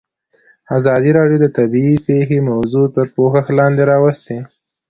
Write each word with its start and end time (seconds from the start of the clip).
ازادي 0.77 1.11
راډیو 1.17 1.37
د 1.41 1.47
طبیعي 1.57 1.95
پېښې 2.07 2.37
موضوع 2.51 2.85
تر 2.95 3.05
پوښښ 3.15 3.45
لاندې 3.59 3.83
راوستې. 3.91 4.37